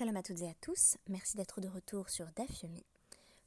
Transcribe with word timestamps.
Shalom 0.00 0.16
à 0.16 0.22
toutes 0.22 0.40
et 0.40 0.48
à 0.48 0.54
tous, 0.62 0.96
merci 1.10 1.36
d'être 1.36 1.60
de 1.60 1.68
retour 1.68 2.08
sur 2.08 2.24
DAF 2.32 2.62
Yomi 2.62 2.86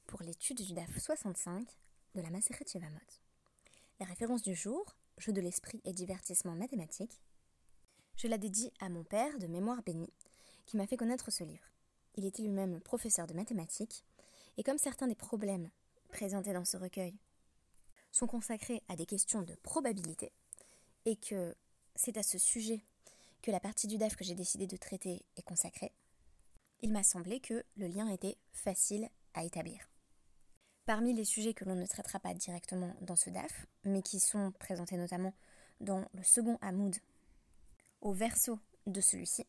pour 0.05 0.21
l'étude 0.21 0.61
du 0.61 0.73
DAF 0.73 0.99
65 0.99 1.65
de 2.13 2.21
la 2.21 2.29
Maseret 2.29 2.65
Yevamot. 2.75 2.99
La 3.99 4.05
référence 4.05 4.43
du 4.43 4.53
jour, 4.53 4.95
jeu 5.17 5.33
de 5.33 5.41
l'esprit 5.41 5.81
et 5.83 5.93
divertissement 5.93 6.53
mathématique, 6.53 7.23
je 8.17 8.27
la 8.27 8.37
dédie 8.37 8.71
à 8.79 8.89
mon 8.89 9.03
père 9.03 9.39
de 9.39 9.47
mémoire 9.47 9.81
bénie 9.81 10.13
qui 10.67 10.77
m'a 10.77 10.85
fait 10.85 10.95
connaître 10.95 11.31
ce 11.31 11.43
livre. 11.43 11.65
Il 12.17 12.23
était 12.23 12.43
lui-même 12.43 12.81
professeur 12.81 13.25
de 13.25 13.33
mathématiques 13.33 14.05
et 14.57 14.61
comme 14.61 14.77
certains 14.77 15.07
des 15.07 15.15
problèmes 15.15 15.71
présentés 16.09 16.53
dans 16.53 16.65
ce 16.65 16.77
recueil 16.77 17.17
sont 18.11 18.27
consacrés 18.27 18.83
à 18.89 18.95
des 18.95 19.07
questions 19.07 19.41
de 19.41 19.55
probabilité 19.63 20.31
et 21.05 21.15
que 21.15 21.55
c'est 21.95 22.17
à 22.17 22.21
ce 22.21 22.37
sujet 22.37 22.85
que 23.41 23.49
la 23.49 23.59
partie 23.59 23.87
du 23.87 23.97
DAF 23.97 24.15
que 24.15 24.23
j'ai 24.23 24.35
décidé 24.35 24.67
de 24.67 24.77
traiter 24.77 25.25
est 25.35 25.41
consacrée, 25.41 25.93
il 26.83 26.91
m'a 26.91 27.01
semblé 27.01 27.39
que 27.39 27.63
le 27.77 27.87
lien 27.87 28.09
était 28.09 28.37
facile 28.51 29.09
à 29.33 29.45
établir. 29.45 29.89
Parmi 30.85 31.13
les 31.13 31.23
sujets 31.23 31.53
que 31.53 31.63
l'on 31.63 31.75
ne 31.75 31.85
traitera 31.85 32.19
pas 32.19 32.33
directement 32.33 32.93
dans 32.99 33.15
ce 33.15 33.29
DAF, 33.29 33.65
mais 33.85 34.01
qui 34.01 34.19
sont 34.19 34.51
présentés 34.59 34.97
notamment 34.97 35.33
dans 35.79 36.05
le 36.13 36.23
second 36.23 36.59
Hamoud, 36.61 36.97
au 38.01 38.11
verso 38.11 38.59
de 38.85 38.99
celui-ci, 38.99 39.47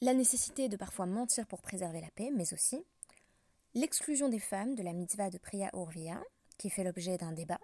la 0.00 0.14
nécessité 0.14 0.68
de 0.68 0.76
parfois 0.76 1.06
mentir 1.06 1.44
pour 1.48 1.60
préserver 1.60 2.00
la 2.00 2.10
paix, 2.12 2.30
mais 2.32 2.54
aussi 2.54 2.84
l'exclusion 3.74 4.28
des 4.28 4.38
femmes 4.38 4.76
de 4.76 4.82
la 4.84 4.92
mitzvah 4.92 5.28
de 5.28 5.38
Priya 5.38 5.70
Urvia, 5.74 6.22
qui 6.56 6.70
fait 6.70 6.84
l'objet 6.84 7.18
d'un 7.18 7.32
débat, 7.32 7.60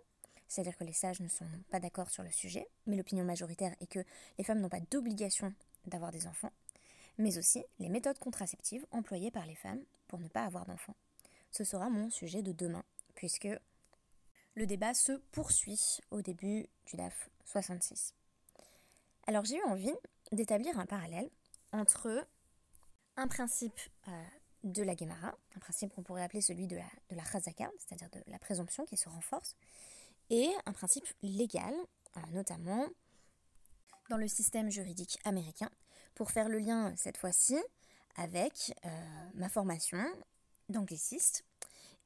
c'est-à-dire 0.48 0.77
que 0.77 0.84
les 0.84 0.93
sages 0.93 1.20
ne 1.20 1.29
sont 1.29 1.47
pas 1.70 1.79
d'accord 1.79 2.11
sur 2.11 2.25
le 2.25 2.33
sujet, 2.33 2.67
mais 2.87 2.97
l'opinion 2.97 3.25
majoritaire 3.25 3.77
est 3.81 3.87
que 3.87 4.05
les 4.37 4.45
femmes 4.45 4.61
n'ont 4.61 4.69
pas 4.69 4.81
d'obligation 4.91 5.55
d'avoir 5.87 6.11
des 6.11 6.27
enfants, 6.27 6.51
mais 7.19 7.39
aussi 7.39 7.65
les 7.79 7.89
méthodes 7.89 8.19
contraceptives 8.19 8.87
employées 8.91 9.31
par 9.31 9.47
les 9.47 9.57
femmes 9.57 9.85
pour 10.07 10.21
ne 10.21 10.29
pas 10.29 10.45
avoir 10.45 10.65
d'enfants. 10.67 10.97
Ce 11.51 11.65
sera 11.65 11.91
mon 11.91 12.11
sujet 12.11 12.42
de 12.42 12.53
demain, 12.53 12.84
puisque 13.15 13.48
le 14.55 14.67
débat 14.67 14.95
se 14.95 15.12
poursuit 15.33 16.01
au 16.11 16.23
début 16.23 16.67
du 16.87 16.97
DAF 16.97 17.31
66. 17.45 18.15
Alors 19.27 19.45
j'ai 19.45 19.57
eu 19.57 19.62
envie 19.65 19.95
d'établir 20.33 20.79
un 20.79 20.87
parallèle 20.87 21.29
entre 21.73 22.27
un 23.17 23.29
principe 23.29 23.79
euh, 24.09 24.25
de 24.64 24.83
la 24.83 24.97
Gemara, 24.97 25.35
un 25.57 25.61
principe 25.61 25.95
qu'on 25.95 26.03
pourrait 26.03 26.23
appeler 26.23 26.41
celui 26.41 26.67
de 26.67 26.77
la, 26.77 26.85
de 27.11 27.17
c'est-à-dire 27.79 28.11
de 28.11 28.23
la 28.27 28.39
présomption 28.39 28.85
qui 28.85 28.97
se 28.97 29.09
renforce, 29.09 29.57
et 30.31 30.51
un 30.67 30.73
principe 30.73 31.07
légal, 31.23 31.75
euh, 32.17 32.20
notamment 32.33 32.87
dans 34.11 34.17
le 34.17 34.29
système 34.29 34.70
juridique 34.70 35.19
américain, 35.25 35.70
pour 36.19 36.33
faire 36.33 36.48
le 36.48 36.58
lien 36.58 36.92
cette 36.97 37.16
fois-ci 37.16 37.56
avec 38.16 38.74
euh, 38.84 38.88
ma 39.34 39.48
formation 39.48 40.05
d'angliciste. 40.69 41.44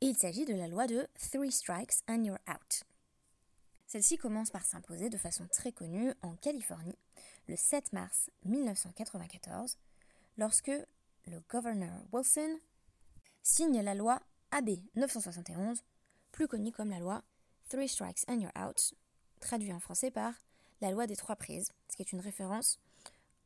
Et 0.02 0.06
il 0.06 0.16
s'agit 0.16 0.44
de 0.44 0.52
la 0.52 0.68
loi 0.68 0.86
de 0.86 1.08
Three 1.30 1.50
Strikes 1.50 2.02
and 2.08 2.22
You're 2.22 2.38
Out. 2.46 2.84
Celle-ci 3.86 4.18
commence 4.18 4.50
par 4.50 4.66
s'imposer 4.66 5.08
de 5.08 5.16
façon 5.16 5.48
très 5.50 5.72
connue 5.72 6.12
en 6.20 6.36
Californie 6.36 6.98
le 7.48 7.56
7 7.56 7.94
mars 7.94 8.30
1994, 8.44 9.78
lorsque 10.36 10.72
le 11.26 11.40
gouverneur 11.50 12.04
Wilson 12.12 12.58
signe 13.42 13.80
la 13.80 13.94
loi 13.94 14.20
AB 14.50 14.72
971, 14.94 15.82
plus 16.32 16.48
connue 16.48 16.72
comme 16.72 16.90
la 16.90 16.98
loi 16.98 17.22
Three 17.70 17.88
Strikes 17.88 18.24
and 18.28 18.40
You're 18.40 18.52
Out, 18.58 18.92
traduit 19.40 19.72
en 19.72 19.80
français 19.80 20.10
par 20.10 20.34
la 20.82 20.90
loi 20.90 21.06
des 21.06 21.16
trois 21.16 21.36
prises, 21.36 21.72
ce 21.88 21.96
qui 21.96 22.02
est 22.02 22.12
une 22.12 22.20
référence 22.20 22.78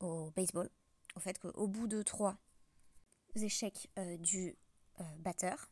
au 0.00 0.30
baseball, 0.30 0.68
au 1.14 1.20
fait 1.20 1.38
qu'au 1.38 1.66
bout 1.66 1.86
de 1.86 2.02
trois 2.02 2.36
échecs 3.34 3.88
euh, 3.98 4.16
du 4.18 4.56
euh, 5.00 5.04
batteur, 5.18 5.70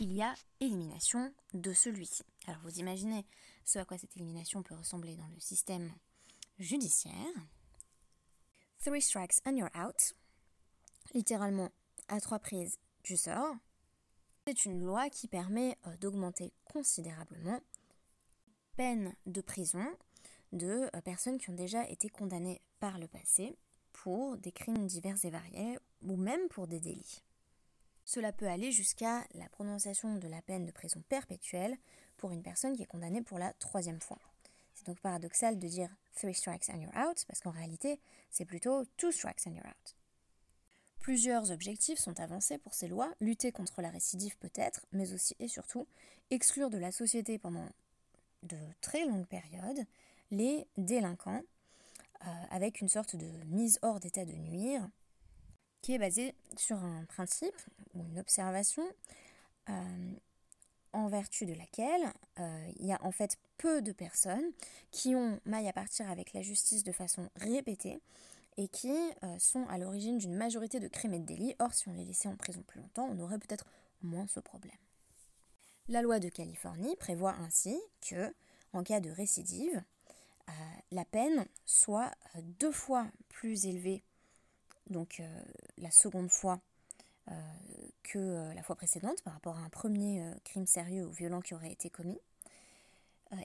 il 0.00 0.12
y 0.12 0.22
a 0.22 0.34
élimination 0.60 1.32
de 1.52 1.72
celui-ci. 1.72 2.24
Alors 2.46 2.60
vous 2.62 2.78
imaginez 2.78 3.24
ce 3.64 3.78
à 3.78 3.84
quoi 3.84 3.96
cette 3.98 4.16
élimination 4.16 4.62
peut 4.62 4.74
ressembler 4.74 5.16
dans 5.16 5.28
le 5.28 5.40
système 5.40 5.92
judiciaire. 6.58 7.14
Three 8.80 9.00
strikes 9.00 9.40
and 9.46 9.56
you're 9.56 9.70
out. 9.76 10.14
Littéralement, 11.14 11.70
à 12.08 12.20
trois 12.20 12.38
prises, 12.38 12.78
tu 13.02 13.16
sors. 13.16 13.54
C'est 14.46 14.66
une 14.66 14.84
loi 14.84 15.08
qui 15.08 15.28
permet 15.28 15.78
euh, 15.86 15.96
d'augmenter 15.96 16.52
considérablement 16.64 17.60
peine 18.76 19.14
de 19.26 19.40
prison 19.40 19.86
de 20.54 20.88
euh, 20.94 21.00
personnes 21.02 21.38
qui 21.38 21.50
ont 21.50 21.54
déjà 21.54 21.86
été 21.88 22.08
condamnées 22.08 22.60
par 22.80 22.98
le 22.98 23.08
passé 23.08 23.56
pour 23.92 24.36
des 24.38 24.52
crimes 24.52 24.86
divers 24.86 25.22
et 25.24 25.30
variés 25.30 25.78
ou 26.02 26.16
même 26.16 26.48
pour 26.48 26.66
des 26.66 26.80
délits. 26.80 27.22
Cela 28.04 28.32
peut 28.32 28.48
aller 28.48 28.70
jusqu'à 28.70 29.24
la 29.34 29.48
prononciation 29.48 30.16
de 30.16 30.28
la 30.28 30.42
peine 30.42 30.66
de 30.66 30.72
prison 30.72 31.02
perpétuelle 31.08 31.76
pour 32.16 32.32
une 32.32 32.42
personne 32.42 32.76
qui 32.76 32.82
est 32.82 32.86
condamnée 32.86 33.22
pour 33.22 33.38
la 33.38 33.52
troisième 33.54 34.00
fois. 34.00 34.18
C'est 34.74 34.86
donc 34.86 35.00
paradoxal 35.00 35.58
de 35.58 35.68
dire 35.68 35.90
three 36.14 36.34
strikes 36.34 36.68
and 36.68 36.80
you're 36.80 36.96
out, 36.96 37.24
parce 37.26 37.40
qu'en 37.40 37.50
réalité, 37.50 38.00
c'est 38.30 38.44
plutôt 38.44 38.84
two 38.96 39.10
strikes 39.10 39.46
and 39.46 39.54
you're 39.54 39.66
out. 39.66 39.96
Plusieurs 41.00 41.50
objectifs 41.50 41.98
sont 41.98 42.18
avancés 42.20 42.58
pour 42.58 42.74
ces 42.74 42.88
lois, 42.88 43.12
lutter 43.20 43.52
contre 43.52 43.82
la 43.82 43.90
récidive 43.90 44.36
peut-être, 44.38 44.86
mais 44.92 45.12
aussi 45.12 45.34
et 45.38 45.48
surtout 45.48 45.86
exclure 46.30 46.70
de 46.70 46.78
la 46.78 46.92
société 46.92 47.38
pendant 47.38 47.68
de 48.42 48.56
très 48.80 49.06
longues 49.06 49.26
périodes 49.26 49.84
les 50.34 50.66
délinquants, 50.76 51.42
euh, 52.22 52.26
avec 52.50 52.80
une 52.80 52.88
sorte 52.88 53.16
de 53.16 53.26
mise 53.46 53.78
hors 53.82 54.00
d'état 54.00 54.24
de 54.24 54.32
nuire, 54.32 54.88
qui 55.82 55.94
est 55.94 55.98
basée 55.98 56.34
sur 56.56 56.76
un 56.76 57.04
principe 57.04 57.56
ou 57.94 58.04
une 58.04 58.18
observation 58.18 58.84
euh, 59.68 60.12
en 60.92 61.08
vertu 61.08 61.44
de 61.44 61.52
laquelle 61.52 62.12
euh, 62.38 62.70
il 62.76 62.86
y 62.86 62.92
a 62.92 63.04
en 63.04 63.12
fait 63.12 63.36
peu 63.58 63.82
de 63.82 63.92
personnes 63.92 64.52
qui 64.90 65.14
ont 65.14 65.38
maille 65.44 65.68
à 65.68 65.72
partir 65.72 66.10
avec 66.10 66.32
la 66.32 66.42
justice 66.42 66.84
de 66.84 66.92
façon 66.92 67.28
répétée 67.36 68.00
et 68.56 68.68
qui 68.68 68.94
sont 69.40 69.66
à 69.66 69.78
l'origine 69.78 70.16
d'une 70.16 70.36
majorité 70.36 70.78
de 70.78 70.86
crimes 70.86 71.14
et 71.14 71.18
de 71.18 71.24
délits. 71.24 71.56
Or, 71.58 71.74
si 71.74 71.88
on 71.88 71.92
les 71.92 72.04
laissait 72.04 72.28
en 72.28 72.36
prison 72.36 72.62
plus 72.62 72.80
longtemps, 72.80 73.08
on 73.10 73.18
aurait 73.18 73.40
peut-être 73.40 73.66
moins 74.00 74.28
ce 74.28 74.38
problème. 74.38 74.78
La 75.88 76.02
loi 76.02 76.20
de 76.20 76.28
Californie 76.28 76.94
prévoit 76.94 77.34
ainsi 77.40 77.76
que, 78.00 78.32
en 78.72 78.84
cas 78.84 79.00
de 79.00 79.10
récidive, 79.10 79.82
la 80.90 81.04
peine 81.04 81.46
soit 81.64 82.10
euh, 82.36 82.40
deux 82.42 82.72
fois 82.72 83.06
plus 83.28 83.66
élevée, 83.66 84.02
donc 84.88 85.20
euh, 85.20 85.42
la 85.78 85.90
seconde 85.90 86.30
fois, 86.30 86.60
que 88.02 88.52
la 88.54 88.62
fois 88.62 88.76
précédente 88.76 89.22
par 89.22 89.32
rapport 89.32 89.56
à 89.56 89.60
un 89.60 89.70
premier 89.70 90.22
crime 90.44 90.66
sérieux 90.66 91.06
ou 91.06 91.10
violent 91.10 91.40
qui 91.40 91.54
aurait 91.54 91.72
été 91.72 91.88
commis. 91.88 92.20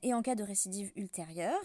Et 0.04 0.14
en 0.14 0.22
cas 0.22 0.36
de 0.36 0.44
récidive 0.44 0.92
ultérieure, 0.98 1.64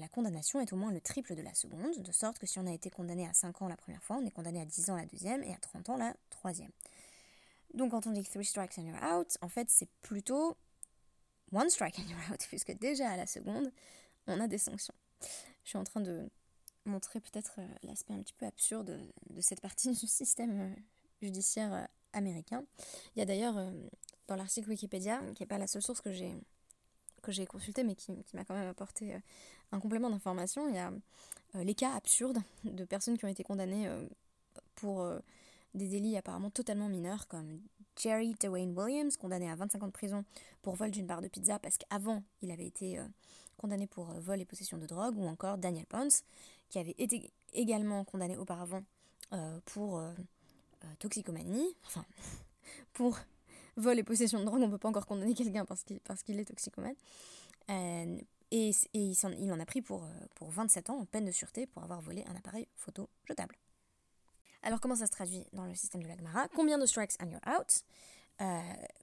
la 0.00 0.08
condamnation 0.08 0.60
est 0.60 0.72
au 0.72 0.76
moins 0.76 0.90
le 0.90 1.00
triple 1.00 1.36
de 1.36 1.40
la 1.40 1.54
seconde, 1.54 2.02
de 2.02 2.12
sorte 2.12 2.40
que 2.40 2.46
si 2.46 2.58
on 2.58 2.66
a 2.66 2.72
été 2.72 2.90
condamné 2.90 3.28
à 3.28 3.32
5 3.32 3.62
ans 3.62 3.68
la 3.68 3.76
première 3.76 4.02
fois, 4.02 4.16
on 4.16 4.26
est 4.26 4.32
condamné 4.32 4.60
à 4.60 4.64
10 4.64 4.90
ans 4.90 4.96
la 4.96 5.06
deuxième 5.06 5.44
et 5.44 5.54
à 5.54 5.58
30 5.58 5.90
ans 5.90 5.96
la 5.96 6.16
troisième. 6.30 6.72
Donc 7.74 7.92
quand 7.92 8.06
on 8.06 8.10
dit 8.10 8.24
three 8.24 8.44
strikes 8.44 8.76
and 8.78 8.82
you're 8.82 9.02
out, 9.02 9.38
en 9.40 9.48
fait 9.48 9.70
c'est 9.70 9.88
plutôt 10.02 10.56
one 11.52 11.70
strike 11.70 11.98
and 11.98 12.08
you're 12.08 12.32
out, 12.32 12.44
puisque 12.48 12.72
déjà 12.78 13.10
à 13.10 13.16
la 13.16 13.26
seconde, 13.26 13.70
on 14.26 14.40
a 14.40 14.48
des 14.48 14.58
sanctions. 14.58 14.94
Je 15.64 15.70
suis 15.70 15.78
en 15.78 15.84
train 15.84 16.00
de 16.00 16.28
montrer 16.84 17.20
peut-être 17.20 17.56
euh, 17.58 17.66
l'aspect 17.82 18.14
un 18.14 18.22
petit 18.22 18.34
peu 18.34 18.46
absurde 18.46 18.98
de, 19.30 19.40
cette 19.40 19.60
partie 19.60 19.90
du 19.92 20.06
système 20.06 20.60
euh, 20.60 20.74
judiciaire 21.20 21.72
euh, 21.72 21.84
américain. 22.12 22.64
Il 23.14 23.20
y 23.20 23.22
a 23.22 23.24
d'ailleurs 23.24 23.54
dans 24.28 24.36
l'article 24.36 24.68
Wikipédia, 24.68 25.20
qui 25.34 25.42
n'est 25.42 25.46
pas 25.46 25.56
la 25.58 25.66
seule 25.66 25.82
source 25.82 26.00
que 26.00 26.12
j'ai 26.12 26.34
que 27.22 27.30
j'ai 27.32 27.46
consulté 27.46 27.84
mais 27.84 27.94
qui, 27.94 28.12
m'a 28.34 28.44
quand 28.44 28.54
même 28.54 28.68
apporté 28.68 29.14
un 29.70 29.78
complément 29.78 30.10
d'information, 30.10 30.68
il 30.68 30.74
y 30.74 30.78
a 30.78 30.92
les 31.54 31.74
cas 31.74 31.94
absurdes 31.94 32.40
de 32.64 32.84
personnes 32.84 33.16
qui 33.16 33.24
ont 33.24 33.28
été 33.28 33.44
condamnées 33.44 33.88
pour 34.74 35.08
des 35.72 35.88
délits 35.88 36.16
apparemment 36.16 36.50
totalement 36.50 36.88
mineurs 36.88 37.28
comme 37.28 37.62
Jerry 37.96 38.34
Dwayne 38.42 38.76
Williams, 38.76 39.16
condamné 39.16 39.48
à 39.48 39.54
25 39.54 39.84
ans 39.84 39.86
de 39.86 39.92
prison 39.92 40.24
pour 40.62 40.74
vol 40.74 40.90
d'une 40.90 41.06
barre 41.06 41.22
de 41.22 41.28
pizza 41.28 41.60
parce 41.60 41.78
qu'avant 41.78 42.24
il 42.42 42.50
avait 42.50 42.66
été 42.66 42.98
condamné 43.62 43.86
pour 43.86 44.10
euh, 44.10 44.20
vol 44.20 44.40
et 44.40 44.44
possession 44.44 44.76
de 44.76 44.86
drogue, 44.86 45.16
ou 45.16 45.26
encore 45.26 45.56
Daniel 45.56 45.86
Ponce, 45.86 46.24
qui 46.68 46.78
avait 46.78 46.96
été 46.98 47.30
également 47.52 48.04
condamné 48.04 48.36
auparavant 48.36 48.82
euh, 49.32 49.60
pour 49.66 49.98
euh, 49.98 50.12
toxicomanie, 50.98 51.74
enfin, 51.86 52.04
pour 52.92 53.18
vol 53.76 53.98
et 53.98 54.02
possession 54.02 54.40
de 54.40 54.44
drogue, 54.44 54.60
on 54.60 54.66
ne 54.66 54.72
peut 54.72 54.78
pas 54.78 54.88
encore 54.88 55.06
condamner 55.06 55.34
quelqu'un 55.34 55.64
parce 55.64 55.84
qu'il 55.84 56.40
est 56.40 56.44
toxicomane. 56.44 56.96
et, 57.68 58.70
il, 58.92 59.16
en, 59.22 59.30
il, 59.30 59.52
en, 59.52 59.60
a 59.60 59.64
pris 59.64 59.80
pour, 59.80 60.04
pour 60.34 60.50
27 60.50 60.90
ans 60.90 60.98
en 60.98 61.06
peine 61.06 61.24
de 61.24 61.30
sûreté 61.30 61.66
pour 61.66 61.82
avoir 61.82 62.00
volé 62.00 62.24
un 62.26 62.34
appareil 62.36 62.66
photo 62.76 63.08
jetable. 63.24 63.56
Alors 64.62 64.80
comment 64.80 64.96
ça 64.96 65.06
se 65.06 65.12
traduit 65.12 65.46
dans 65.52 65.64
le 65.64 65.74
système 65.74 66.02
de 66.02 66.08
l'Agmara 66.08 66.48
Combien 66.54 66.78
de 66.78 66.86
strikes 66.86 67.14
and 67.22 67.30
you're 67.30 67.48
out? 67.48 67.84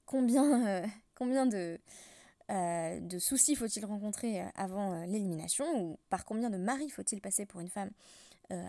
Combien, 0.05 0.83
combien 1.15 1.45
de, 1.45 1.79
euh, 2.49 2.99
de 2.99 3.19
soucis 3.19 3.55
faut-il 3.55 3.85
rencontrer 3.85 4.41
euh, 4.41 4.45
avant 4.55 4.93
euh, 4.93 5.05
l'élimination 5.05 5.65
ou 5.79 5.99
par 6.09 6.25
combien 6.25 6.49
de 6.49 6.57
maris 6.57 6.89
faut-il 6.89 7.21
passer 7.21 7.45
pour 7.45 7.59
une 7.59 7.69
femme 7.69 7.91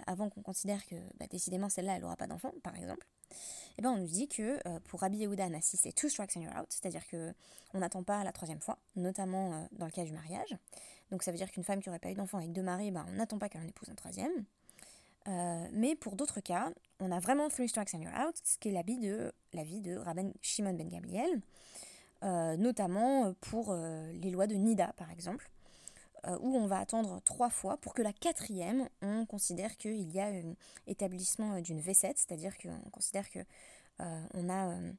avant 0.06 0.28
qu'on 0.28 0.42
considère 0.42 0.84
que 0.84 0.94
bah, 1.18 1.24
décidément 1.30 1.70
celle-là, 1.70 1.94
elle 1.94 2.02
n'aura 2.02 2.14
pas 2.14 2.26
d'enfant, 2.26 2.52
par 2.62 2.76
exemple, 2.76 3.06
eh 3.78 3.80
ben, 3.80 3.88
on 3.88 3.96
nous 3.96 4.06
dit 4.06 4.28
que 4.28 4.58
pour 4.80 5.00
Rabbi 5.00 5.16
Yehuda 5.16 5.46
Anassi, 5.46 5.78
c'est 5.78 5.94
two 5.94 6.10
strikes 6.10 6.36
and 6.36 6.42
you're 6.42 6.54
out, 6.54 6.66
c'est-à-dire 6.68 7.00
qu'on 7.08 7.78
n'attend 7.78 8.02
pas 8.02 8.22
la 8.22 8.30
troisième 8.30 8.60
fois, 8.60 8.76
notamment 8.94 9.66
dans 9.72 9.86
le 9.86 9.90
cas 9.90 10.04
du 10.04 10.12
mariage. 10.12 10.54
Donc 11.10 11.22
ça 11.22 11.30
veut 11.30 11.38
dire 11.38 11.50
qu'une 11.50 11.64
femme 11.64 11.80
qui 11.80 11.88
n'aurait 11.88 11.98
pas 11.98 12.10
eu 12.10 12.14
d'enfant 12.14 12.36
avec 12.36 12.52
deux 12.52 12.60
maris, 12.60 12.90
ben, 12.90 13.06
on 13.08 13.12
n'attend 13.12 13.38
pas 13.38 13.48
qu'elle 13.48 13.62
en 13.62 13.66
épouse 13.66 13.88
un 13.88 13.94
troisième. 13.94 14.44
mais 15.72 15.96
pour 15.96 16.14
d'autres 16.14 16.40
cas, 16.40 16.70
on 16.98 17.10
a 17.10 17.18
vraiment 17.18 17.48
three 17.48 17.66
strikes 17.66 17.94
and 17.94 18.02
you're 18.02 18.28
out, 18.28 18.36
ce 18.44 18.58
qui 18.58 18.68
est 18.68 18.72
l'avis 18.72 18.98
de, 18.98 19.32
l'avis 19.54 19.80
de 19.80 19.98
Shimon 20.42 20.74
ben 20.74 20.90
Gabriel, 20.90 21.40
notamment 22.22 23.32
pour 23.40 23.74
les 23.74 24.30
lois 24.30 24.46
de 24.46 24.54
Nida, 24.54 24.92
par 24.96 25.10
exemple. 25.10 25.50
Euh, 26.26 26.36
où 26.40 26.54
on 26.54 26.66
va 26.66 26.78
attendre 26.78 27.20
trois 27.24 27.48
fois 27.48 27.78
pour 27.78 27.94
que 27.94 28.02
la 28.02 28.12
quatrième, 28.12 28.88
on 29.00 29.24
considère 29.24 29.78
qu'il 29.78 30.10
y 30.10 30.20
a 30.20 30.26
un 30.26 30.54
établissement 30.86 31.54
euh, 31.54 31.60
d'une 31.62 31.80
V7, 31.80 32.12
c'est-à-dire 32.16 32.58
qu'on 32.58 32.90
considère 32.90 33.30
qu'on 33.30 33.40
euh, 34.00 34.92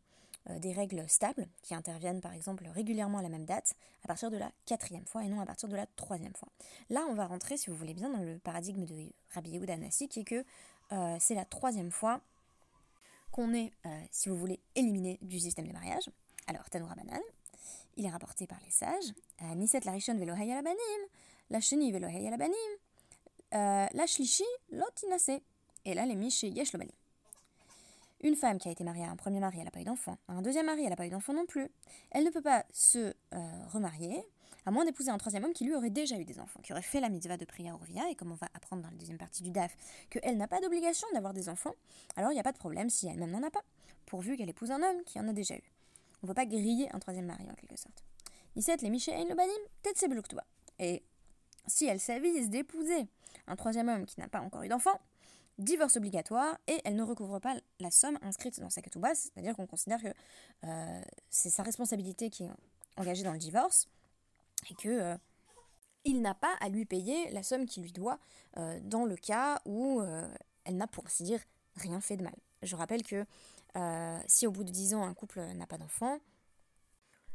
a 0.47 0.59
des 0.59 0.73
règles 0.73 1.07
stables 1.07 1.47
qui 1.61 1.75
interviennent 1.75 2.21
par 2.21 2.33
exemple 2.33 2.67
régulièrement 2.73 3.19
à 3.19 3.21
la 3.21 3.29
même 3.29 3.45
date 3.45 3.75
à 4.03 4.07
partir 4.07 4.31
de 4.31 4.37
la 4.37 4.51
quatrième 4.65 5.05
fois 5.05 5.23
et 5.23 5.27
non 5.27 5.39
à 5.39 5.45
partir 5.45 5.69
de 5.69 5.75
la 5.75 5.85
troisième 5.85 6.33
fois. 6.33 6.49
Là, 6.89 7.05
on 7.07 7.13
va 7.13 7.27
rentrer, 7.27 7.55
si 7.55 7.69
vous 7.69 7.75
voulez 7.75 7.93
bien, 7.93 8.09
dans 8.09 8.23
le 8.23 8.39
paradigme 8.39 8.85
de 8.85 9.11
Rabbi 9.35 9.51
Yehuda 9.51 9.77
Nassi, 9.77 10.07
qui 10.07 10.21
est 10.21 10.23
que 10.23 10.43
c'est 11.19 11.35
la 11.35 11.45
troisième 11.45 11.91
fois 11.91 12.21
qu'on 13.31 13.53
est, 13.53 13.71
si 14.09 14.29
vous 14.29 14.35
voulez, 14.35 14.59
éliminé 14.75 15.19
du 15.21 15.39
système 15.39 15.67
de 15.67 15.73
mariage. 15.73 16.09
Alors, 16.51 16.69
Tanoura 16.69 16.95
Banan, 16.95 17.21
il 17.95 18.05
est 18.05 18.09
rapporté 18.09 18.45
par 18.45 18.59
les 18.65 18.71
sages. 18.71 19.13
Euh, 19.41 19.55
Niset 19.55 19.79
la 19.85 19.93
rishon 19.93 20.17
velo 20.17 20.33
banim, 20.35 21.01
la 21.49 21.61
sheni 21.61 21.93
velo 21.93 22.07
la 22.09 22.47
euh, 23.53 24.05
shlishi 24.05 24.43
lotinase. 24.69 25.39
Et 25.85 25.93
là, 25.93 26.05
les 26.05 26.15
mishi 26.15 26.49
yesh 26.49 26.73
banim. 26.73 26.91
Une 28.21 28.35
femme 28.35 28.59
qui 28.59 28.67
a 28.67 28.71
été 28.71 28.83
mariée 28.83 29.05
à 29.05 29.11
un 29.11 29.15
premier 29.15 29.39
mari, 29.39 29.59
elle 29.59 29.63
n'a 29.63 29.71
pas 29.71 29.79
eu 29.79 29.85
d'enfant. 29.85 30.17
À 30.27 30.33
un 30.33 30.41
deuxième 30.41 30.65
mari, 30.65 30.83
elle 30.83 30.89
n'a 30.89 30.97
pas 30.97 31.07
eu 31.07 31.09
d'enfant 31.09 31.33
non 31.33 31.45
plus. 31.45 31.69
Elle 32.11 32.25
ne 32.25 32.29
peut 32.31 32.41
pas 32.41 32.65
se 32.73 33.13
euh, 33.33 33.65
remarier, 33.69 34.21
à 34.65 34.71
moins 34.71 34.83
d'épouser 34.83 35.09
un 35.09 35.17
troisième 35.17 35.45
homme 35.45 35.53
qui 35.53 35.63
lui 35.63 35.73
aurait 35.73 35.89
déjà 35.89 36.19
eu 36.19 36.25
des 36.25 36.41
enfants, 36.41 36.59
qui 36.61 36.73
aurait 36.73 36.81
fait 36.81 36.99
la 36.99 37.07
mitzvah 37.07 37.37
de 37.37 37.45
prière 37.45 37.77
et 38.09 38.15
comme 38.15 38.33
on 38.33 38.35
va 38.35 38.49
apprendre 38.53 38.81
dans 38.81 38.89
la 38.89 38.97
deuxième 38.97 39.17
partie 39.17 39.41
du 39.41 39.51
DAF, 39.51 39.73
qu'elle 40.09 40.35
n'a 40.35 40.49
pas 40.49 40.59
d'obligation 40.59 41.07
d'avoir 41.13 41.33
des 41.33 41.47
enfants, 41.47 41.75
alors 42.17 42.31
il 42.31 42.35
n'y 42.35 42.41
a 42.41 42.43
pas 42.43 42.51
de 42.51 42.57
problème 42.57 42.89
si 42.89 43.07
elle-même 43.07 43.31
n'en 43.31 43.41
a 43.41 43.51
pas, 43.51 43.63
pourvu 44.05 44.35
qu'elle 44.35 44.49
épouse 44.49 44.71
un 44.71 44.83
homme 44.83 45.01
qui 45.05 45.17
en 45.17 45.29
a 45.29 45.33
déjà 45.33 45.55
eu. 45.55 45.71
On 46.21 46.27
ne 46.27 46.29
peut 46.29 46.35
pas 46.35 46.45
griller 46.45 46.93
un 46.93 46.99
troisième 46.99 47.25
mari 47.25 47.45
en 47.49 47.55
quelque 47.55 47.77
sorte. 47.77 48.03
17. 48.55 48.81
Les 48.81 48.89
Miché 48.89 49.11
le 49.11 49.35
Banim, 49.35 49.53
peut-être 49.81 50.05
Et 50.79 51.03
si 51.67 51.85
elle 51.85 51.99
s'avise 51.99 52.49
d'épouser 52.49 53.07
un 53.47 53.55
troisième 53.55 53.89
homme 53.89 54.05
qui 54.05 54.19
n'a 54.19 54.27
pas 54.27 54.41
encore 54.41 54.63
eu 54.63 54.67
d'enfant, 54.67 54.99
divorce 55.57 55.97
obligatoire 55.97 56.57
et 56.67 56.81
elle 56.83 56.95
ne 56.95 57.03
recouvre 57.03 57.39
pas 57.39 57.55
la 57.79 57.91
somme 57.91 58.17
inscrite 58.21 58.59
dans 58.59 58.69
sa 58.69 58.81
ketouba, 58.81 59.13
c'est-à-dire 59.15 59.55
qu'on 59.55 59.67
considère 59.67 60.01
que 60.01 60.13
euh, 60.65 61.01
c'est 61.29 61.49
sa 61.49 61.63
responsabilité 61.63 62.29
qui 62.29 62.43
est 62.43 62.51
engagée 62.97 63.23
dans 63.23 63.33
le 63.33 63.39
divorce 63.39 63.87
et 64.69 64.73
que 64.75 64.89
euh, 64.89 65.17
il 66.03 66.21
n'a 66.21 66.33
pas 66.33 66.55
à 66.59 66.69
lui 66.69 66.85
payer 66.85 67.29
la 67.31 67.43
somme 67.43 67.65
qu'il 67.65 67.83
lui 67.83 67.91
doit 67.91 68.19
euh, 68.57 68.79
dans 68.83 69.05
le 69.05 69.15
cas 69.15 69.61
où 69.65 70.01
elle 70.65 70.77
n'a 70.77 70.87
pour 70.87 71.05
ainsi 71.05 71.23
dire 71.23 71.39
rien 71.75 72.01
fait 72.01 72.17
de 72.17 72.23
mal. 72.23 72.35
Je 72.63 72.75
rappelle 72.75 73.03
que 73.03 73.25
euh, 73.75 74.19
si 74.27 74.47
au 74.47 74.51
bout 74.51 74.63
de 74.63 74.71
10 74.71 74.95
ans 74.95 75.03
un 75.03 75.13
couple 75.13 75.41
n'a 75.55 75.67
pas 75.67 75.77
d'enfant, 75.77 76.19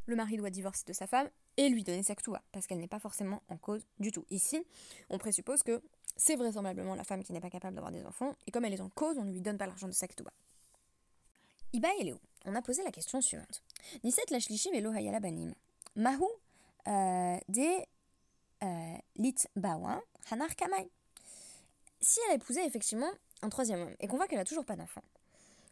le 0.06 0.16
mari 0.16 0.36
doit 0.36 0.50
divorcer 0.50 0.84
de 0.86 0.92
sa 0.92 1.06
femme 1.06 1.28
et 1.56 1.68
lui 1.68 1.84
donner 1.84 2.02
sa 2.02 2.14
ktouba, 2.14 2.42
parce 2.52 2.66
qu'elle 2.66 2.78
n'est 2.78 2.88
pas 2.88 2.98
forcément 2.98 3.42
en 3.48 3.56
cause 3.56 3.86
du 3.98 4.12
tout. 4.12 4.24
Ici, 4.30 4.64
on 5.10 5.18
présuppose 5.18 5.62
que 5.62 5.82
c'est 6.16 6.36
vraisemblablement 6.36 6.94
la 6.94 7.04
femme 7.04 7.22
qui 7.22 7.32
n'est 7.32 7.40
pas 7.40 7.50
capable 7.50 7.74
d'avoir 7.74 7.92
des 7.92 8.04
enfants, 8.04 8.34
et 8.46 8.50
comme 8.50 8.64
elle 8.64 8.74
est 8.74 8.80
en 8.80 8.90
cause, 8.90 9.18
on 9.18 9.24
ne 9.24 9.32
lui 9.32 9.40
donne 9.40 9.58
pas 9.58 9.66
l'argent 9.66 9.88
de 9.88 9.92
sa 9.92 10.06
ktouba. 10.06 10.32
Iba 11.72 11.88
et 11.98 12.04
Léo, 12.04 12.20
on 12.44 12.54
a 12.54 12.62
posé 12.62 12.82
la 12.84 12.90
question 12.90 13.20
suivante. 13.20 13.62
Niset 14.04 14.22
lashlishi 14.30 14.70
velo 14.70 14.92
hayala 14.92 15.20
banim. 15.20 15.54
Mahu 15.96 16.24
euh, 16.88 17.38
de 17.48 17.82
euh, 18.62 18.98
lit 19.16 19.34
bawa 19.56 20.00
hanar 20.30 20.54
kamai. 20.54 20.88
Si 22.00 22.20
elle 22.24 22.32
a 22.32 22.34
épousé 22.34 22.64
effectivement 22.64 23.10
un 23.42 23.48
troisième 23.48 23.80
homme, 23.80 23.96
et 24.00 24.06
qu'on 24.06 24.16
voit 24.16 24.28
qu'elle 24.28 24.38
a 24.38 24.44
toujours 24.44 24.64
pas 24.64 24.76
d'enfant, 24.76 25.02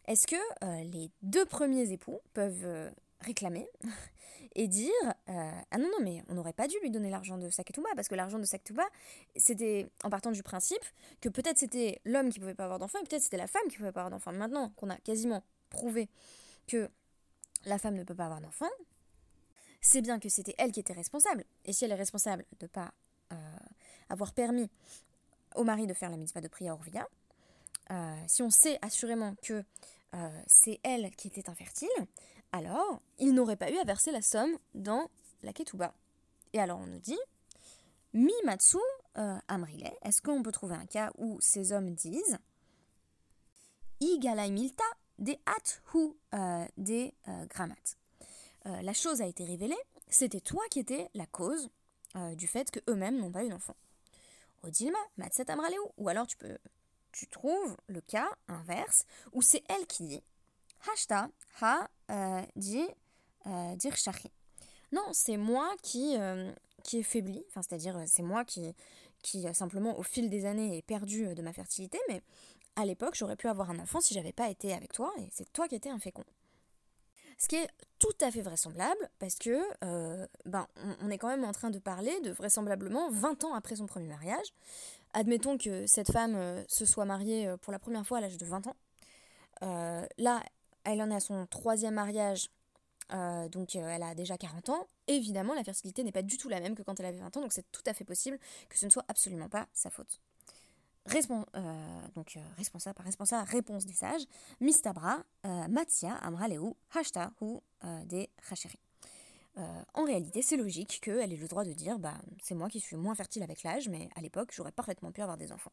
est-ce 0.07 0.27
que 0.27 0.35
euh, 0.63 0.83
les 0.83 1.09
deux 1.21 1.45
premiers 1.45 1.91
époux 1.91 2.19
peuvent 2.33 2.63
euh, 2.63 2.91
réclamer 3.21 3.67
et 4.55 4.67
dire 4.67 4.91
euh, 5.29 5.51
Ah 5.71 5.77
non, 5.77 5.87
non, 5.87 6.03
mais 6.03 6.23
on 6.27 6.35
n'aurait 6.35 6.53
pas 6.53 6.67
dû 6.67 6.75
lui 6.81 6.91
donner 6.91 7.09
l'argent 7.09 7.37
de 7.37 7.49
Saketouba, 7.49 7.89
parce 7.95 8.07
que 8.07 8.15
l'argent 8.15 8.37
de 8.37 8.45
Saketouba, 8.45 8.85
c'était 9.35 9.87
en 10.03 10.09
partant 10.09 10.31
du 10.31 10.43
principe 10.43 10.83
que 11.21 11.29
peut-être 11.29 11.57
c'était 11.57 12.01
l'homme 12.05 12.29
qui 12.29 12.39
pouvait 12.39 12.53
pas 12.53 12.65
avoir 12.65 12.79
d'enfant, 12.79 12.99
et 12.99 13.07
peut-être 13.07 13.23
c'était 13.23 13.37
la 13.37 13.47
femme 13.47 13.67
qui 13.69 13.77
pouvait 13.77 13.91
pas 13.91 14.01
avoir 14.01 14.11
d'enfant. 14.11 14.31
Maintenant 14.31 14.69
qu'on 14.75 14.89
a 14.89 14.97
quasiment 14.97 15.43
prouvé 15.69 16.09
que 16.67 16.89
la 17.65 17.79
femme 17.79 17.95
ne 17.95 18.03
peut 18.03 18.15
pas 18.15 18.25
avoir 18.25 18.41
d'enfant, 18.41 18.69
c'est 19.81 20.01
bien 20.01 20.19
que 20.19 20.29
c'était 20.29 20.55
elle 20.57 20.71
qui 20.71 20.79
était 20.79 20.93
responsable. 20.93 21.45
Et 21.63 21.73
si 21.73 21.85
elle 21.85 21.91
est 21.91 21.95
responsable 21.95 22.45
de 22.59 22.67
pas 22.67 22.91
avoir 24.09 24.33
permis 24.33 24.69
au 25.55 25.63
mari 25.63 25.87
de 25.87 25.93
faire 25.93 26.09
la 26.09 26.17
mitzvah 26.17 26.41
de 26.41 26.47
prière 26.47 26.73
Orvia, 26.73 27.07
si 28.27 28.41
on 28.41 28.49
sait 28.49 28.79
assurément 28.81 29.35
que 29.41 29.63
euh, 30.15 30.41
c'est 30.47 30.79
elle 30.83 31.11
qui 31.11 31.27
était 31.27 31.49
infertile, 31.49 31.89
alors 32.51 33.01
il 33.17 33.33
n'aurait 33.33 33.57
pas 33.57 33.69
eu 33.69 33.77
à 33.77 33.83
verser 33.83 34.11
la 34.11 34.21
somme 34.21 34.57
dans 34.73 35.09
la 35.43 35.51
ketouba. 35.51 35.93
Et 36.53 36.59
alors 36.59 36.79
on 36.79 36.87
nous 36.87 36.99
dit, 36.99 37.19
mi 38.13 38.33
matsu 38.45 38.77
euh, 39.17 39.37
amrile, 39.47 39.91
est-ce 40.03 40.21
qu'on 40.21 40.41
peut 40.41 40.51
trouver 40.51 40.75
un 40.75 40.85
cas 40.85 41.11
où 41.17 41.37
ces 41.41 41.73
hommes 41.73 41.93
disent, 41.93 42.37
igalai 43.99 44.51
milta 44.51 44.83
des 45.19 45.39
at 45.45 45.81
ou 45.93 46.15
euh, 46.33 46.65
des 46.77 47.13
grammat. 47.49 47.75
la 48.65 48.93
chose 48.93 49.21
a 49.21 49.25
été 49.25 49.43
révélée, 49.43 49.77
c'était 50.09 50.41
toi 50.41 50.63
qui 50.69 50.79
étais 50.79 51.09
la 51.13 51.25
cause 51.25 51.69
du 52.37 52.47
fait 52.47 52.71
que 52.71 52.79
eux-mêmes 52.89 53.19
n'ont 53.19 53.31
pas 53.31 53.43
eu 53.43 53.49
d'enfant. 53.49 53.75
Odilma, 54.63 54.97
matset 55.17 55.51
amraleu, 55.51 55.77
ou 55.97 56.07
alors 56.07 56.25
tu 56.25 56.37
peux 56.37 56.57
tu 57.15 57.27
trouves 57.27 57.77
le 57.87 58.01
cas 58.01 58.27
inverse 58.49 59.05
où 59.31 59.41
c'est 59.41 59.63
elle 59.69 59.87
qui 59.87 60.03
dit 60.03 60.23
Hashta 60.91 61.29
ha 61.61 61.87
euh, 62.11 62.41
dit 62.57 62.85
euh, 63.47 63.75
dire 63.77 63.95
Non, 64.91 65.07
c'est 65.13 65.37
moi 65.37 65.73
qui, 65.81 66.17
euh, 66.17 66.51
qui 66.83 66.99
est 66.99 67.03
faibli, 67.03 67.43
enfin, 67.49 67.61
c'est-à-dire 67.61 68.03
c'est 68.05 68.21
moi 68.21 68.43
qui, 68.43 68.75
qui 69.23 69.47
simplement 69.53 69.97
au 69.97 70.03
fil 70.03 70.29
des 70.29 70.45
années 70.45 70.77
est 70.77 70.81
perdu 70.81 71.33
de 71.33 71.41
ma 71.41 71.53
fertilité, 71.53 71.97
mais 72.09 72.21
à 72.75 72.85
l'époque 72.85 73.15
j'aurais 73.15 73.37
pu 73.37 73.47
avoir 73.47 73.69
un 73.69 73.79
enfant 73.79 74.01
si 74.01 74.13
j'avais 74.13 74.33
pas 74.33 74.49
été 74.49 74.73
avec 74.73 74.91
toi 74.91 75.13
et 75.17 75.29
c'est 75.31 75.51
toi 75.53 75.69
qui 75.69 75.75
étais 75.75 75.89
infécond. 75.89 76.25
Ce 77.37 77.47
qui 77.47 77.55
est 77.55 77.69
tout 77.99 78.15
à 78.21 78.31
fait 78.31 78.41
vraisemblable 78.41 79.09
parce 79.19 79.35
que 79.35 79.59
ben, 80.45 80.67
on, 81.01 81.09
est 81.09 81.17
quand 81.17 81.27
même 81.27 81.43
en 81.43 81.51
train 81.51 81.69
de 81.69 81.79
parler 81.79 82.17
de 82.21 82.31
vraisemblablement 82.31 83.09
20 83.09 83.43
ans 83.43 83.53
après 83.53 83.75
son 83.75 83.87
premier 83.87 84.07
mariage 84.07 84.53
admettons 85.15 85.57
que 85.57 85.87
cette 85.87 86.11
femme 86.11 86.35
euh, 86.35 86.63
se 86.67 86.85
soit 86.85 87.05
mariée 87.05 87.47
euh, 87.47 87.57
pour 87.57 87.73
la 87.73 87.79
première 87.79 88.05
fois 88.05 88.19
à 88.19 88.21
l'âge 88.21 88.37
de 88.37 88.45
20 88.45 88.67
ans. 88.67 88.75
Euh, 89.63 90.05
là, 90.17 90.43
elle 90.83 91.01
en 91.01 91.09
est 91.09 91.15
à 91.15 91.19
son 91.19 91.47
troisième 91.47 91.95
mariage, 91.95 92.51
donc 93.51 93.75
elle 93.75 94.03
a 94.03 94.13
déjà 94.13 94.37
40 94.37 94.69
ans. 94.69 94.87
Évidemment, 95.07 95.55
la 95.55 95.63
fertilité 95.63 96.03
n'est 96.03 96.11
pas 96.11 96.21
du 96.21 96.37
tout 96.37 96.49
la 96.49 96.59
même 96.59 96.75
que 96.75 96.83
quand 96.83 96.99
elle 96.99 97.07
avait 97.07 97.19
20 97.19 97.37
ans, 97.37 97.41
donc 97.41 97.53
c'est 97.53 97.71
tout 97.71 97.81
à 97.87 97.93
fait 97.93 98.03
possible 98.03 98.37
que 98.69 98.77
ce 98.77 98.85
ne 98.85 98.91
soit 98.91 99.05
absolument 99.07 99.49
pas 99.49 99.67
sa 99.73 99.89
faute. 99.89 100.19
donc 102.13 102.37
responsable 102.57 102.95
par 102.95 103.05
responsable, 103.05 103.49
réponse 103.49 103.85
des 103.85 103.93
sages, 103.93 104.23
Mistabra, 104.59 105.23
Matia, 105.43 106.13
Amraleu, 106.15 106.75
Hashta 106.93 107.31
ou 107.41 107.63
des 108.05 108.29
Racheri. 108.47 108.84
Euh, 109.57 109.81
en 109.93 110.03
réalité, 110.03 110.41
c'est 110.41 110.57
logique 110.57 110.99
qu'elle 111.01 111.31
ait 111.31 111.37
le 111.37 111.47
droit 111.47 111.63
de 111.63 111.71
dire 111.71 111.97
bah, 111.97 112.15
c'est 112.43 112.55
moi 112.55 112.69
qui 112.69 112.79
suis 112.79 112.97
moins 112.97 113.15
fertile 113.15 113.43
avec 113.43 113.63
l'âge, 113.63 113.87
mais 113.87 114.09
à 114.15 114.21
l'époque, 114.21 114.49
j'aurais 114.53 114.71
parfaitement 114.71 115.11
pu 115.11 115.21
avoir 115.21 115.37
des 115.37 115.51
enfants. 115.51 115.71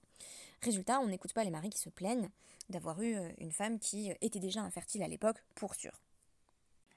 Résultat, 0.62 1.00
on 1.00 1.08
n'écoute 1.08 1.32
pas 1.32 1.42
les 1.42 1.50
maris 1.50 1.70
qui 1.70 1.78
se 1.78 1.88
plaignent 1.88 2.30
d'avoir 2.68 3.02
eu 3.02 3.16
euh, 3.16 3.28
une 3.38 3.50
femme 3.50 3.80
qui 3.80 4.10
euh, 4.10 4.14
était 4.20 4.38
déjà 4.38 4.60
infertile 4.60 5.02
à 5.02 5.08
l'époque, 5.08 5.42
pour 5.56 5.74
sûr. 5.74 6.00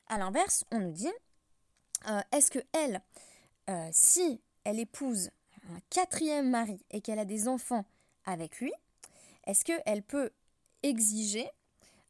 A 0.08 0.20
l'inverse, 0.20 0.63
on 0.72 0.80
nous 0.80 0.92
dit 0.92 1.12
est-ce 2.32 2.51
que 2.51 2.60
elle, 2.74 3.01
si 3.92 4.39
elle 4.63 4.80
épouse 4.80 5.32
un 5.72 5.80
quatrième 5.89 6.48
mari 6.48 6.80
et 6.92 7.01
qu'elle 7.01 7.18
a 7.18 7.25
des 7.25 7.48
enfants 7.48 7.84
avec 8.25 8.60
lui, 8.60 8.72
est-ce 9.48 9.65
qu'elle 9.65 10.04
peut 10.04 10.30
exiger 10.84 11.50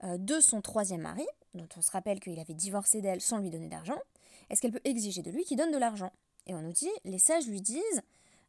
de 0.03 0.41
son 0.41 0.59
troisième 0.59 0.99
mari, 0.99 1.25
dont 1.53 1.69
on 1.77 1.81
se 1.81 1.91
rappelle 1.91 2.19
qu'il 2.19 2.37
avait 2.41 2.53
divorcé 2.53 2.99
d'elle 2.99 3.21
sans 3.21 3.37
lui 3.37 3.49
donner 3.49 3.69
d'argent, 3.69 4.01
est-ce 4.49 4.61
qu'elle 4.61 4.71
peut 4.71 4.81
exiger 4.83 5.21
de 5.21 5.31
lui 5.31 5.43
qu'il 5.43 5.57
donne 5.57 5.71
de 5.71 5.77
l'argent 5.77 6.11
Et 6.47 6.53
on 6.53 6.61
nous 6.61 6.71
dit, 6.71 6.89
les 7.03 7.19
sages 7.19 7.47
lui 7.47 7.61
disent, 7.61 8.01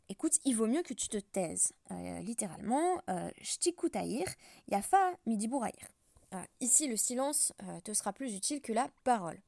écoute, 0.09 0.35
il 0.45 0.55
vaut 0.55 0.67
mieux 0.67 0.83
que 0.83 0.95
tu 0.95 1.09
te 1.09 1.19
taises. 1.19 1.73
Euh, 1.91 2.21
littéralement, 2.21 3.01
euh, 3.11 3.31
shtikutaïr, 3.41 4.27
yafa 4.69 5.13
midibouraïr. 5.27 5.89
Euh, 6.35 6.43
ici, 6.61 6.89
le 6.89 6.97
silence 6.97 7.53
te 7.85 7.93
sera 7.93 8.13
plus 8.13 8.35
utile 8.35 8.61
que 8.61 8.73
la 8.73 8.89
parole. 9.05 9.39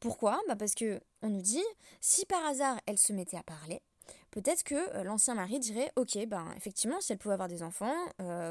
Pourquoi? 0.00 0.40
Bah 0.48 0.56
Parce 0.56 0.74
que 0.74 1.00
on 1.22 1.28
nous 1.28 1.42
dit, 1.42 1.64
si 2.00 2.26
par 2.26 2.44
hasard 2.46 2.80
elle 2.86 2.98
se 2.98 3.12
mettait 3.12 3.36
à 3.36 3.42
parler, 3.42 3.82
peut-être 4.32 4.64
que 4.64 5.02
l'ancien 5.04 5.34
mari 5.34 5.60
dirait 5.60 5.92
Ok, 5.96 6.18
ben 6.26 6.52
effectivement, 6.56 7.00
si 7.00 7.12
elle 7.12 7.18
pouvait 7.18 7.34
avoir 7.34 7.48
des 7.48 7.62
enfants, 7.62 7.94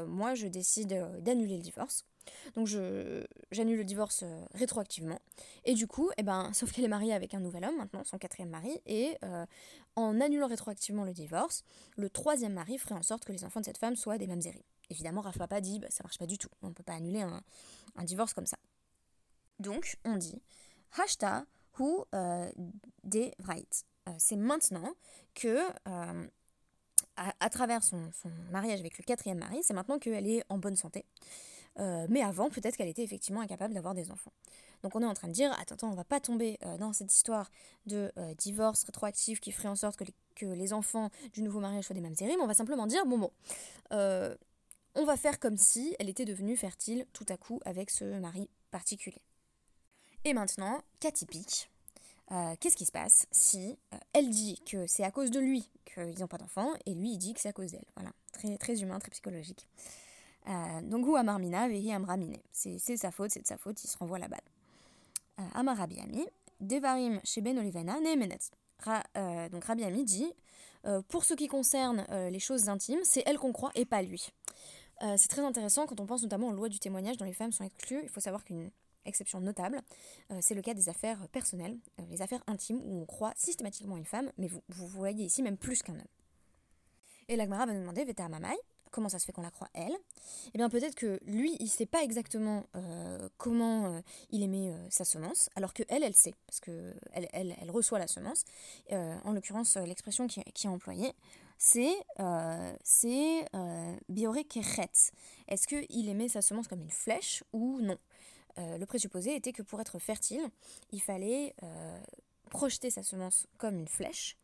moi 0.06 0.34
je 0.34 0.46
décide 0.46 1.20
d'annuler 1.20 1.56
le 1.56 1.62
divorce. 1.62 2.06
Donc 2.54 2.68
j'annule 3.50 3.76
le 3.76 3.84
divorce 3.84 4.24
rétroactivement. 4.54 5.20
Et 5.64 5.74
du 5.74 5.86
coup, 5.86 6.10
eh 6.16 6.22
ben, 6.22 6.50
sauf 6.54 6.72
qu'elle 6.72 6.84
est 6.84 6.88
mariée 6.88 7.12
avec 7.12 7.34
un 7.34 7.40
nouvel 7.40 7.64
homme 7.64 7.76
maintenant, 7.76 8.04
son 8.04 8.16
quatrième 8.16 8.50
mari, 8.50 8.80
et 8.86 9.18
en 9.96 10.20
annulant 10.20 10.46
rétroactivement 10.46 11.04
le 11.04 11.12
divorce, 11.12 11.64
le 11.96 12.08
troisième 12.08 12.54
mari 12.54 12.78
ferait 12.78 12.94
en 12.94 13.02
sorte 13.02 13.24
que 13.24 13.32
les 13.32 13.44
enfants 13.44 13.60
de 13.60 13.66
cette 13.66 13.78
femme 13.78 13.96
soient 13.96 14.18
des 14.18 14.26
mamzerim. 14.26 14.62
Évidemment, 14.92 15.22
Rafa 15.22 15.38
Papa 15.40 15.60
dit 15.60 15.78
bah, 15.78 15.88
ça 15.90 16.04
marche 16.04 16.18
pas 16.18 16.26
du 16.26 16.38
tout. 16.38 16.50
On 16.60 16.68
ne 16.68 16.74
peut 16.74 16.82
pas 16.82 16.94
annuler 16.94 17.22
un, 17.22 17.42
divorce 18.04 18.34
comme 18.34 18.46
ça. 18.46 18.58
Donc, 19.58 19.96
on 20.04 20.16
dit 20.16 20.42
Hashta 20.98 21.46
hu 21.78 21.84
euh, 22.14 22.50
de 23.04 23.30
right. 23.44 23.86
Euh, 24.08 24.12
c'est 24.18 24.36
maintenant 24.36 24.94
que, 25.34 25.58
euh, 25.88 26.26
à, 27.16 27.50
travers 27.50 27.82
son, 27.82 28.10
mariage 28.50 28.80
avec 28.80 28.98
le 28.98 29.04
quatrième 29.04 29.38
mari, 29.38 29.60
c'est 29.62 29.74
maintenant 29.74 29.98
qu'elle 29.98 30.26
est 30.26 30.44
en 30.48 30.58
bonne 30.58 30.76
santé. 30.76 31.04
mais 31.76 32.22
avant, 32.22 32.50
peut-être 32.50 32.76
qu'elle 32.76 32.88
était 32.88 33.02
effectivement 33.02 33.40
incapable 33.40 33.74
d'avoir 33.74 33.94
des 33.94 34.10
enfants. 34.10 34.32
Donc 34.82 34.96
on 34.96 35.02
est 35.02 35.06
en 35.06 35.14
train 35.14 35.28
de 35.28 35.32
dire, 35.32 35.52
attends, 35.60 35.74
attends 35.74 35.90
on 35.90 35.94
va 35.94 36.04
pas 36.04 36.20
tomber 36.20 36.58
dans 36.78 36.92
cette 36.92 37.14
histoire 37.14 37.50
de 37.86 38.10
divorce 38.38 38.84
rétroactif 38.84 39.40
qui 39.40 39.52
ferait 39.52 39.68
en 39.68 39.76
sorte 39.76 40.02
que 40.34 40.46
les, 40.46 40.72
enfants 40.72 41.10
du 41.32 41.42
nouveau 41.42 41.60
mariage 41.60 41.84
soient 41.84 41.94
des 41.94 42.00
mêmes 42.00 42.14
mais 42.18 42.36
on 42.40 42.46
va 42.46 42.54
simplement 42.54 42.86
dire, 42.86 43.04
bon 43.06 43.18
bon, 43.18 43.30
on 44.94 45.04
va 45.04 45.16
faire 45.16 45.38
comme 45.38 45.56
si 45.56 45.94
elle 45.98 46.08
était 46.08 46.24
devenue 46.24 46.56
fertile 46.56 47.06
tout 47.12 47.26
à 47.28 47.36
coup 47.36 47.60
avec 47.64 47.90
ce 47.90 48.04
mari 48.20 48.48
particulier. 48.70 49.22
Et 50.24 50.34
maintenant, 50.34 50.82
cas 51.00 51.10
typique. 51.10 51.71
Euh, 52.32 52.54
qu'est-ce 52.60 52.76
qui 52.76 52.86
se 52.86 52.92
passe 52.92 53.26
si 53.30 53.76
euh, 53.92 53.98
elle 54.14 54.30
dit 54.30 54.58
que 54.64 54.86
c'est 54.86 55.04
à 55.04 55.10
cause 55.10 55.30
de 55.30 55.38
lui 55.38 55.68
qu'ils 55.84 56.18
n'ont 56.20 56.26
pas 56.26 56.38
d'enfant 56.38 56.72
et 56.86 56.94
lui 56.94 57.12
il 57.12 57.18
dit 57.18 57.34
que 57.34 57.40
c'est 57.40 57.50
à 57.50 57.52
cause 57.52 57.72
d'elle 57.72 57.84
Voilà, 57.94 58.10
très, 58.32 58.56
très 58.56 58.80
humain, 58.80 58.98
très 58.98 59.10
psychologique. 59.10 59.68
Euh, 60.48 60.80
donc, 60.82 61.06
ou 61.06 61.14
Amarmina, 61.14 61.68
Vehi 61.68 61.92
Amramine. 61.92 62.38
C'est 62.52 62.78
sa 62.96 63.10
faute, 63.10 63.30
c'est 63.30 63.42
de 63.42 63.46
sa 63.46 63.58
faute, 63.58 63.84
il 63.84 63.88
se 63.88 63.98
renvoie 63.98 64.18
la 64.18 64.28
balle. 64.28 64.40
Amar 65.54 65.76
Rabbi 65.76 65.98
Ami, 65.98 66.26
Devarim 66.60 67.20
Sheben 67.24 67.58
Olivena, 67.58 67.94
donc 69.48 69.64
Rabbi 69.64 69.82
Ami 69.84 70.04
dit 70.04 70.30
Pour 71.08 71.24
ce 71.24 71.34
qui 71.34 71.48
concerne 71.48 72.04
les 72.30 72.38
choses 72.38 72.68
intimes, 72.68 73.00
c'est 73.02 73.22
elle 73.26 73.38
qu'on 73.38 73.52
croit 73.52 73.72
et 73.74 73.84
pas 73.84 74.02
lui. 74.02 74.32
Euh, 75.02 75.14
c'est 75.16 75.28
très 75.28 75.42
intéressant 75.42 75.86
quand 75.86 75.98
on 75.98 76.06
pense 76.06 76.22
notamment 76.22 76.48
aux 76.48 76.52
lois 76.52 76.68
du 76.68 76.78
témoignage 76.78 77.16
dont 77.16 77.24
les 77.24 77.32
femmes 77.32 77.52
sont 77.52 77.64
exclues. 77.64 78.00
Il 78.02 78.08
faut 78.08 78.20
savoir 78.20 78.44
qu'une 78.44 78.70
exception 79.04 79.40
notable, 79.40 79.80
euh, 80.30 80.38
c'est 80.40 80.54
le 80.54 80.62
cas 80.62 80.74
des 80.74 80.88
affaires 80.88 81.28
personnelles, 81.28 81.76
euh, 82.00 82.04
les 82.10 82.22
affaires 82.22 82.42
intimes 82.46 82.80
où 82.84 83.00
on 83.00 83.06
croit 83.06 83.32
systématiquement 83.36 83.96
une 83.96 84.04
femme, 84.04 84.30
mais 84.38 84.48
vous, 84.48 84.86
voyez 84.86 85.24
ici 85.24 85.42
même 85.42 85.56
plus 85.56 85.82
qu'un 85.82 85.94
homme. 85.94 86.02
Et 87.28 87.36
l'Agmara 87.36 87.66
va 87.66 87.72
nous 87.72 87.80
demander, 87.80 88.04
Veta 88.04 88.28
Mamai, 88.28 88.56
comment 88.90 89.08
ça 89.08 89.18
se 89.18 89.24
fait 89.24 89.32
qu'on 89.32 89.42
la 89.42 89.50
croit 89.50 89.70
elle? 89.74 89.96
Eh 90.54 90.58
bien 90.58 90.68
peut-être 90.68 90.94
que 90.94 91.18
lui, 91.24 91.56
il 91.60 91.68
sait 91.68 91.86
pas 91.86 92.02
exactement 92.02 92.64
comment 93.38 94.02
il 94.30 94.42
émet 94.42 94.74
sa 94.90 95.04
semence, 95.04 95.48
alors 95.56 95.72
que 95.72 95.82
elle, 95.88 96.02
elle 96.02 96.14
sait, 96.14 96.34
parce 96.46 96.60
que 96.60 96.92
elle, 97.12 97.70
reçoit 97.70 97.98
la 97.98 98.08
semence. 98.08 98.44
en 98.90 99.32
l'occurrence, 99.32 99.76
l'expression 99.76 100.26
qui, 100.26 100.40
est 100.40 100.68
employée, 100.68 101.14
c'est 101.64 101.94
euh, 102.18 102.72
euh, 103.04 103.96
Est-ce 105.46 105.66
qu'il 105.68 106.08
aimait 106.08 106.28
sa 106.28 106.42
semence 106.42 106.66
comme 106.66 106.80
une 106.80 106.90
flèche 106.90 107.44
ou 107.52 107.78
non? 107.80 107.96
Euh, 108.58 108.78
Le 108.78 108.86
présupposé 108.86 109.34
était 109.34 109.52
que 109.52 109.62
pour 109.62 109.80
être 109.80 109.98
fertile, 109.98 110.42
il 110.90 111.00
fallait 111.00 111.54
euh, 111.62 112.00
projeter 112.50 112.90
sa 112.90 113.02
semence 113.02 113.46
comme 113.58 113.78
une 113.78 113.88
flèche. 113.88 114.36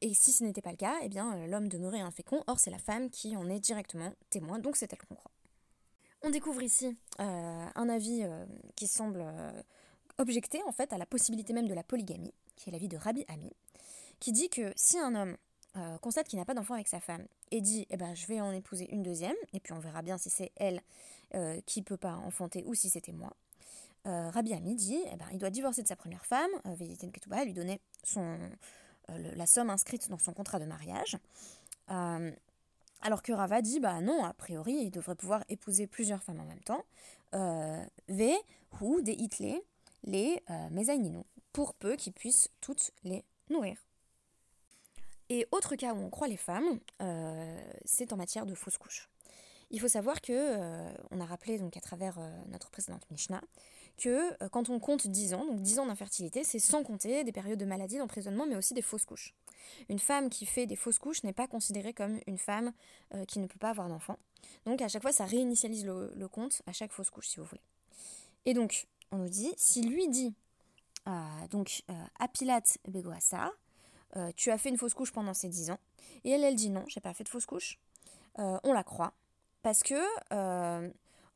et 0.00 0.14
si 0.14 0.32
ce 0.32 0.44
n'était 0.44 0.62
pas 0.62 0.70
le 0.70 0.76
cas, 0.76 0.96
eh 1.02 1.08
bien 1.08 1.46
l'homme 1.46 1.68
demeurait 1.68 2.00
infécond. 2.00 2.42
Or, 2.46 2.58
c'est 2.58 2.70
la 2.70 2.78
femme 2.78 3.10
qui 3.10 3.36
en 3.36 3.48
est 3.48 3.60
directement 3.60 4.12
témoin, 4.30 4.58
donc 4.58 4.76
c'est 4.76 4.92
elle 4.92 4.98
qu'on 4.98 5.16
croit. 5.16 5.32
On 6.22 6.30
découvre 6.30 6.62
ici 6.62 6.96
un 7.18 7.88
avis 7.88 8.24
qui 8.76 8.86
semble 8.86 9.24
objecter 10.18 10.62
en 10.64 10.72
fait 10.72 10.92
à 10.92 10.98
la 10.98 11.06
possibilité 11.06 11.52
même 11.52 11.68
de 11.68 11.74
la 11.74 11.82
polygamie, 11.82 12.34
qui 12.56 12.68
est 12.68 12.72
l'avis 12.72 12.88
de 12.88 12.96
Rabbi 12.96 13.24
Ami, 13.28 13.52
qui 14.20 14.32
dit 14.32 14.48
que 14.48 14.72
si 14.76 14.98
un 14.98 15.14
homme 15.14 15.36
euh, 15.76 15.98
constate 15.98 16.28
qu'il 16.28 16.38
n'a 16.38 16.44
pas 16.44 16.54
d'enfant 16.54 16.74
avec 16.74 16.88
sa 16.88 17.00
femme 17.00 17.26
et 17.50 17.60
dit 17.60 17.86
eh 17.90 17.96
ben, 17.96 18.14
je 18.14 18.26
vais 18.26 18.40
en 18.40 18.52
épouser 18.52 18.88
une 18.92 19.02
deuxième, 19.02 19.36
et 19.52 19.60
puis 19.60 19.72
on 19.72 19.78
verra 19.78 20.02
bien 20.02 20.18
si 20.18 20.30
c'est 20.30 20.52
elle 20.56 20.80
euh, 21.34 21.60
qui 21.66 21.82
peut 21.82 21.96
pas 21.96 22.14
enfanter 22.14 22.64
ou 22.66 22.74
si 22.74 22.90
c'était 22.90 23.12
moi. 23.12 23.32
Euh, 24.06 24.30
Rabbi 24.30 24.54
Ami 24.54 24.74
dit 24.74 25.00
eh 25.12 25.16
ben, 25.16 25.26
il 25.32 25.38
doit 25.38 25.50
divorcer 25.50 25.82
de 25.82 25.88
sa 25.88 25.96
première 25.96 26.24
femme, 26.24 26.50
euh, 26.66 27.10
Ketouba, 27.12 27.44
lui 27.44 27.54
donner 27.54 27.80
son, 28.04 28.38
la 29.08 29.46
somme 29.46 29.70
inscrite 29.70 30.08
dans 30.08 30.18
son 30.18 30.32
contrat 30.32 30.58
de 30.58 30.66
mariage. 30.66 31.16
alors 31.88 33.22
que 33.22 33.32
Rava 33.32 33.62
dit 33.62 33.80
bah 33.80 34.00
non, 34.00 34.24
a 34.24 34.32
priori, 34.32 34.74
il 34.74 34.90
devrait 34.90 35.16
pouvoir 35.16 35.44
épouser 35.48 35.86
plusieurs 35.86 36.22
femmes 36.22 36.40
en 36.40 36.46
même 36.46 36.60
temps. 36.60 36.84
ve 37.32 38.34
ou 38.80 39.00
des 39.00 39.12
hitlé 39.12 39.62
les 40.04 40.42
euh, 40.50 41.22
pour 41.52 41.74
peu 41.74 41.96
qu'ils 41.96 42.12
puissent 42.12 42.50
toutes 42.60 42.92
les 43.04 43.24
nourrir. 43.50 43.85
Et 45.28 45.46
autre 45.50 45.74
cas 45.76 45.92
où 45.92 45.98
on 45.98 46.10
croit 46.10 46.28
les 46.28 46.36
femmes, 46.36 46.78
euh, 47.02 47.60
c'est 47.84 48.12
en 48.12 48.16
matière 48.16 48.46
de 48.46 48.54
fausses 48.54 48.78
couches. 48.78 49.08
Il 49.70 49.80
faut 49.80 49.88
savoir 49.88 50.20
que, 50.20 50.32
euh, 50.32 50.88
on 51.10 51.20
a 51.20 51.24
rappelé 51.24 51.58
donc 51.58 51.76
à 51.76 51.80
travers 51.80 52.18
euh, 52.20 52.30
notre 52.48 52.70
précédente 52.70 53.02
Mishnah, 53.10 53.42
que 53.96 54.46
quand 54.48 54.68
on 54.68 54.78
compte 54.78 55.06
10 55.06 55.34
ans, 55.34 55.44
donc 55.46 55.62
10 55.62 55.80
ans 55.80 55.86
d'infertilité, 55.86 56.44
c'est 56.44 56.58
sans 56.58 56.84
compter 56.84 57.24
des 57.24 57.32
périodes 57.32 57.58
de 57.58 57.64
maladie, 57.64 57.96
d'emprisonnement, 57.96 58.46
mais 58.46 58.54
aussi 58.54 58.74
des 58.74 58.82
fausses 58.82 59.06
couches. 59.06 59.34
Une 59.88 59.98
femme 59.98 60.28
qui 60.28 60.44
fait 60.44 60.66
des 60.66 60.76
fausses 60.76 60.98
couches 60.98 61.24
n'est 61.24 61.32
pas 61.32 61.48
considérée 61.48 61.94
comme 61.94 62.20
une 62.26 62.36
femme 62.36 62.72
qui 63.26 63.38
ne 63.38 63.46
peut 63.46 63.58
pas 63.58 63.70
avoir 63.70 63.88
d'enfant. 63.88 64.18
Donc 64.66 64.82
à 64.82 64.88
chaque 64.88 65.00
fois, 65.00 65.12
ça 65.12 65.24
réinitialise 65.24 65.86
le, 65.86 66.28
compte 66.28 66.60
à 66.66 66.72
chaque 66.72 66.92
fausse 66.92 67.08
couche, 67.08 67.28
si 67.28 67.40
vous 67.40 67.46
voulez. 67.46 67.62
Et 68.44 68.52
donc, 68.52 68.86
on 69.12 69.16
nous 69.16 69.30
dit, 69.30 69.54
si 69.56 69.80
lui 69.80 70.08
dit, 70.08 70.34
donc, 71.50 71.82
Apilat 72.18 72.64
Begoasa, 72.86 73.50
euh, 74.16 74.30
tu 74.36 74.50
as 74.50 74.58
fait 74.58 74.68
une 74.68 74.78
fausse 74.78 74.94
couche 74.94 75.12
pendant 75.12 75.34
ces 75.34 75.48
10 75.48 75.70
ans. 75.70 75.78
Et 76.24 76.30
elle, 76.30 76.44
elle 76.44 76.54
dit 76.54 76.70
non, 76.70 76.84
j'ai 76.88 77.00
pas 77.00 77.12
fait 77.12 77.24
de 77.24 77.28
fausse 77.28 77.46
couche. 77.46 77.78
Euh, 78.38 78.58
on 78.64 78.72
la 78.72 78.84
croit. 78.84 79.12
Parce 79.62 79.82
que, 79.82 79.94
euh, 80.32 80.90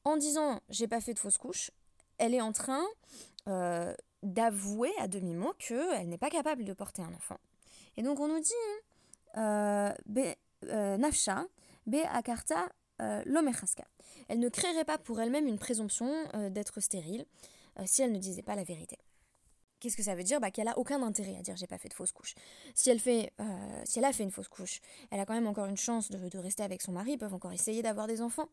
en 0.05 0.17
disant 0.17 0.61
j'ai 0.69 0.89
pas 0.89 1.01
fait 1.01 1.15
de 1.15 1.19
fausse 1.19 1.39
couche, 1.39 1.71
elle 2.19 2.35
est 2.35 2.41
en 2.41 2.53
train 2.53 2.85
d'avouer 4.23 4.93
à 4.99 5.09
demi-mot 5.09 5.55
qu'elle 5.59 6.09
n'est 6.09 6.19
pas 6.19 6.31
capable 6.31 6.65
de 6.65 6.73
porter 6.73 7.03
un 7.03 7.13
enfant. 7.15 7.39
Et 7.97 8.03
donc 8.03 8.21
on 8.21 8.29
nous 8.29 8.39
dit 8.39 8.53
Nafsha, 10.69 11.47
Be 11.87 11.97
Akarta 12.13 12.69
Lomechaska. 13.25 13.85
Elle 14.29 14.39
ne 14.39 14.49
créerait 14.49 14.85
pas 14.85 14.99
pour 14.99 15.21
elle-même 15.21 15.49
une 15.49 15.59
présomption 15.59 16.13
d'être 16.51 16.81
stérile 16.81 17.25
si 17.87 18.03
elle 18.03 18.13
ne 18.13 18.19
disait 18.19 18.43
pas 18.43 18.55
la 18.55 18.63
vérité. 18.63 18.99
Qu'est-ce 19.81 19.97
que 19.97 20.03
ça 20.03 20.15
veut 20.15 20.23
dire? 20.23 20.41
Bah, 20.41 20.51
Qu'elle 20.51 20.69
a 20.69 20.79
aucun 20.79 21.03
intérêt 21.03 21.37
à 21.39 21.43
dire 21.43 21.57
j'ai 21.57 21.67
pas 21.67 21.79
fait 21.79 21.89
de 21.89 21.95
fausse 21.95 22.13
couche. 22.13 22.35
Si 22.75 22.91
elle, 22.91 23.01
fait, 23.01 23.33
euh, 23.41 23.83
si 23.85 23.99
elle 23.99 24.05
a 24.05 24.13
fait 24.13 24.23
une 24.23 24.31
fausse 24.31 24.49
couche, 24.49 24.81
elle 25.11 25.19
a 25.19 25.25
quand 25.25 25.33
même 25.33 25.47
encore 25.47 25.67
une 25.67 25.79
chance 25.79 26.11
de, 26.11 26.39
rester 26.39 26.63
avec 26.63 26.83
son 26.83 26.93
mari, 26.93 27.13
ils 27.13 27.19
peuvent 27.19 27.35
encore 27.35 27.53
essayer 27.53 27.83
d'avoir 27.83 28.07
des 28.07 28.21
enfants. 28.21 28.49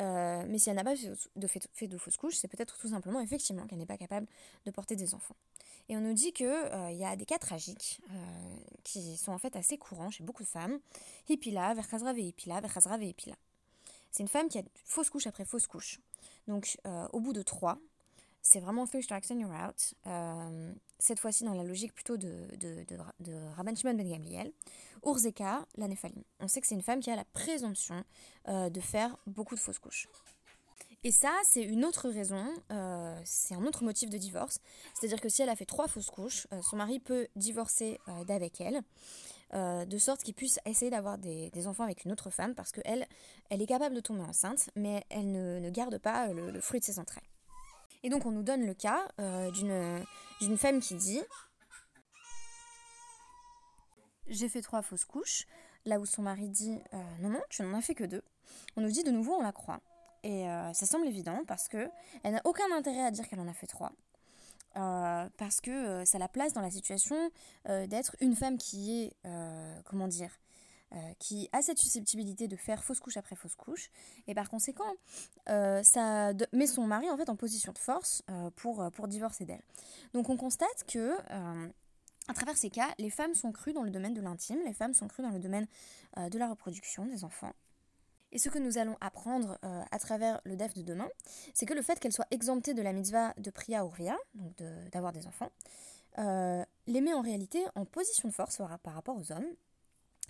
Euh, 0.00 0.44
mais 0.48 0.58
si 0.58 0.70
elle 0.70 0.76
n'a 0.76 0.84
pas 0.84 0.96
fait 0.96 1.12
de, 1.36 1.46
fait, 1.46 1.86
de 1.86 1.96
fausse 1.96 2.16
couche, 2.16 2.34
c'est 2.34 2.48
peut-être 2.48 2.76
tout 2.78 2.88
simplement 2.88 3.20
effectivement 3.20 3.66
qu'elle 3.66 3.78
n'est 3.78 3.86
pas 3.86 3.96
capable 3.96 4.26
de 4.66 4.70
porter 4.72 4.96
des 4.96 5.14
enfants. 5.14 5.36
Et 5.88 5.96
on 5.96 6.00
nous 6.00 6.12
dit 6.12 6.32
qu'il 6.32 6.46
euh, 6.46 6.90
y 6.90 7.04
a 7.04 7.14
des 7.14 7.24
cas 7.24 7.38
tragiques 7.38 8.00
qui 8.82 9.16
sont 9.16 9.32
en 9.32 9.38
fait 9.38 9.54
assez 9.54 9.78
courants 9.78 10.10
chez 10.10 10.24
beaucoup 10.24 10.42
de 10.42 10.48
femmes. 10.48 10.80
Hipila, 11.28 11.74
Verchazrave 11.74 12.18
Hipila, 12.18 12.60
Verchazrave 12.60 13.02
Hipila. 13.02 13.36
C'est 14.10 14.22
une 14.22 14.28
femme 14.28 14.48
qui 14.48 14.58
a 14.58 14.62
fausse 14.84 15.10
couche 15.10 15.26
après 15.26 15.44
fausse 15.44 15.66
couche. 15.66 16.00
Donc 16.48 16.78
au 17.12 17.20
bout 17.20 17.32
de 17.32 17.42
trois, 17.42 17.78
c'est 18.44 18.60
vraiment 18.60 18.84
Fish 18.84 19.06
to 19.06 19.14
Your 19.14 19.50
Out. 19.50 19.94
Euh, 20.06 20.72
cette 20.98 21.18
fois-ci 21.18 21.44
dans 21.44 21.54
la 21.54 21.64
logique 21.64 21.94
plutôt 21.94 22.18
de, 22.18 22.46
Rabban 23.56 23.74
Shimon 23.74 23.94
Ben 23.94 24.06
Gamliel. 24.06 24.52
Urzeka, 25.02 25.66
la 25.76 25.88
Nephalim. 25.88 26.22
On 26.40 26.46
sait 26.46 26.60
que 26.60 26.66
c'est 26.66 26.74
une 26.74 26.82
femme 26.82 27.00
qui 27.00 27.10
a 27.10 27.16
la 27.16 27.24
présomption 27.24 28.04
euh, 28.48 28.68
de 28.68 28.80
faire 28.80 29.16
beaucoup 29.26 29.54
de 29.54 29.60
fausses 29.60 29.78
couches. 29.78 30.08
Et 31.04 31.10
ça, 31.10 31.32
c'est 31.44 31.62
une 31.62 31.86
autre 31.86 32.10
raison, 32.10 32.46
euh, 32.70 33.18
c'est 33.24 33.54
un 33.54 33.64
autre 33.64 33.82
motif 33.82 34.10
de 34.10 34.18
divorce. 34.18 34.58
C'est-à-dire 34.92 35.22
que 35.22 35.30
si 35.30 35.40
elle 35.40 35.48
a 35.48 35.56
fait 35.56 35.66
trois 35.66 35.88
fausses 35.88 36.10
couches, 36.10 36.46
son 36.62 36.76
mari 36.76 37.00
peut 37.00 37.28
divorcer 37.36 37.98
d'avec 38.26 38.60
elle, 38.60 38.82
de 39.52 39.98
sorte 39.98 40.22
qu'il 40.22 40.34
puisse 40.34 40.58
essayer 40.64 40.90
d'avoir 40.90 41.18
des, 41.18 41.66
enfants 41.66 41.84
avec 41.84 42.04
une 42.04 42.12
autre 42.12 42.30
femme, 42.30 42.54
parce 42.54 42.72
qu'elle, 42.72 43.06
elle 43.50 43.60
est 43.60 43.66
capable 43.66 43.94
de 43.94 44.00
tomber 44.00 44.22
enceinte, 44.22 44.70
mais 44.76 45.04
elle 45.10 45.30
ne, 45.30 45.58
ne 45.60 45.70
garde 45.70 45.98
pas 45.98 46.28
le, 46.28 46.50
le 46.50 46.60
fruit 46.62 46.80
de 46.80 46.84
ses 46.86 46.98
entrailles. 46.98 47.33
Et 48.04 48.10
donc 48.10 48.26
on 48.26 48.30
nous 48.30 48.42
donne 48.42 48.66
le 48.66 48.74
cas 48.74 49.08
euh, 49.18 49.50
d'une 49.50 50.58
femme 50.58 50.80
qui 50.80 50.94
dit 50.94 51.22
J'ai 54.26 54.48
fait 54.50 54.60
trois 54.60 54.82
fausses 54.82 55.06
couches, 55.06 55.46
là 55.86 55.98
où 55.98 56.04
son 56.04 56.20
mari 56.20 56.50
dit 56.50 56.78
euh, 56.92 57.02
Non, 57.22 57.30
non, 57.30 57.40
tu 57.48 57.62
n'en 57.62 57.76
as 57.76 57.80
fait 57.80 57.94
que 57.94 58.04
deux. 58.04 58.22
On 58.76 58.82
nous 58.82 58.90
dit 58.90 59.04
de 59.04 59.10
nouveau, 59.10 59.32
on 59.32 59.42
la 59.42 59.52
croit. 59.52 59.80
Et 60.22 60.46
euh, 60.48 60.72
ça 60.74 60.84
semble 60.84 61.06
évident 61.06 61.44
parce 61.46 61.66
que 61.66 61.90
elle 62.22 62.34
n'a 62.34 62.42
aucun 62.44 62.70
intérêt 62.76 63.04
à 63.04 63.10
dire 63.10 63.26
qu'elle 63.26 63.40
en 63.40 63.48
a 63.48 63.54
fait 63.54 63.66
trois. 63.66 63.92
parce 64.74 65.62
que 65.62 66.04
ça 66.04 66.18
la 66.18 66.28
place 66.28 66.52
dans 66.52 66.60
la 66.60 66.70
situation 66.70 67.30
d'être 67.64 68.16
une 68.20 68.36
femme 68.36 68.58
qui 68.58 69.02
est, 69.02 69.16
comment 69.86 70.08
dire, 70.08 70.30
qui 71.18 71.48
a 71.52 71.62
cette 71.62 71.78
susceptibilité 71.78 72.48
de 72.48 72.56
faire 72.56 72.84
fausse 72.84 73.00
couche 73.00 73.16
après 73.16 73.36
fausse 73.36 73.56
couche, 73.56 73.90
et 74.26 74.34
par 74.34 74.48
conséquent, 74.48 74.92
ça 75.46 76.32
met 76.52 76.66
son 76.66 76.86
mari 76.86 77.10
en 77.10 77.16
fait 77.16 77.28
en 77.28 77.36
position 77.36 77.72
de 77.72 77.78
force 77.78 78.22
pour, 78.56 78.90
pour 78.92 79.08
divorcer 79.08 79.44
d'elle. 79.44 79.62
Donc 80.12 80.28
on 80.28 80.36
constate 80.36 80.84
que 80.86 81.16
à 82.28 82.34
travers 82.34 82.56
ces 82.56 82.70
cas, 82.70 82.88
les 82.98 83.10
femmes 83.10 83.34
sont 83.34 83.52
crues 83.52 83.72
dans 83.72 83.82
le 83.82 83.90
domaine 83.90 84.14
de 84.14 84.20
l'intime, 84.20 84.58
les 84.64 84.72
femmes 84.72 84.94
sont 84.94 85.08
crues 85.08 85.22
dans 85.22 85.30
le 85.30 85.38
domaine 85.38 85.66
euh, 86.16 86.28
de 86.28 86.38
la 86.38 86.48
reproduction 86.48 87.04
des 87.06 87.24
enfants. 87.24 87.52
Et 88.32 88.38
ce 88.38 88.48
que 88.48 88.58
nous 88.58 88.78
allons 88.78 88.96
apprendre 89.00 89.58
euh, 89.64 89.82
à 89.90 89.98
travers 89.98 90.40
le 90.44 90.56
DEF 90.56 90.74
de 90.74 90.82
demain, 90.82 91.08
c'est 91.52 91.66
que 91.66 91.74
le 91.74 91.82
fait 91.82 92.00
qu'elles 92.00 92.12
soient 92.12 92.26
exemptées 92.30 92.74
de 92.74 92.82
la 92.82 92.92
mitzvah 92.92 93.34
de 93.36 93.50
Priya 93.50 93.80
Urvia, 93.80 94.16
donc 94.34 94.56
d'avoir 94.90 95.12
des 95.12 95.26
enfants, 95.26 95.50
euh, 96.18 96.64
les 96.86 97.00
met 97.00 97.12
en 97.12 97.20
réalité 97.20 97.62
en 97.74 97.84
position 97.84 98.28
de 98.28 98.34
force 98.34 98.60
par 98.82 98.94
rapport 98.94 99.16
aux 99.16 99.30
hommes, 99.30 99.46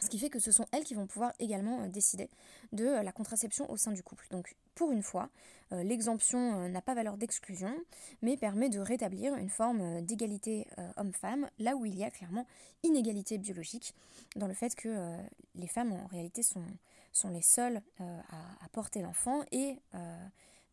ce 0.00 0.08
qui 0.08 0.18
fait 0.18 0.30
que 0.30 0.38
ce 0.38 0.52
sont 0.52 0.66
elles 0.72 0.84
qui 0.84 0.94
vont 0.94 1.06
pouvoir 1.06 1.32
également 1.38 1.82
euh, 1.82 1.88
décider 1.88 2.28
de 2.72 2.84
euh, 2.84 3.02
la 3.02 3.12
contraception 3.12 3.70
au 3.70 3.76
sein 3.76 3.92
du 3.92 4.02
couple. 4.02 4.26
Donc 4.30 4.56
pour 4.74 4.90
une 4.90 5.02
fois, 5.02 5.30
euh, 5.72 5.82
l'exemption 5.82 6.68
n'a 6.68 6.82
pas 6.82 6.94
valeur 6.94 7.16
d'exclusion, 7.16 7.74
mais 8.22 8.36
permet 8.36 8.68
de 8.68 8.80
rétablir 8.80 9.34
une 9.34 9.48
forme 9.48 10.02
d'égalité 10.02 10.66
homme-femme, 10.96 11.48
là 11.58 11.76
où 11.76 11.84
il 11.86 11.96
y 11.96 12.04
a 12.04 12.10
clairement 12.10 12.46
inégalité 12.82 13.38
biologique, 13.38 13.94
dans 14.36 14.48
le 14.48 14.54
fait 14.54 14.74
que 14.74 15.16
les 15.54 15.68
femmes 15.68 15.92
en 15.92 16.06
réalité 16.06 16.42
sont, 16.42 16.64
sont 17.12 17.28
les 17.28 17.42
seules 17.42 17.80
à, 18.00 18.68
porter 18.72 19.00
l'enfant 19.00 19.42
et 19.52 19.78